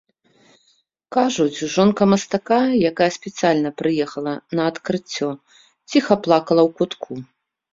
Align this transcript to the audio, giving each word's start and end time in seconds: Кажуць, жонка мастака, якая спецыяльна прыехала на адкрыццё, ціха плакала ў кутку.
Кажуць, 1.15 1.59
жонка 1.73 2.07
мастака, 2.13 2.59
якая 2.91 3.09
спецыяльна 3.17 3.71
прыехала 3.83 4.33
на 4.61 4.67
адкрыццё, 4.71 5.29
ціха 5.95 6.13
плакала 6.25 6.61
ў 6.67 6.69
кутку. 6.81 7.11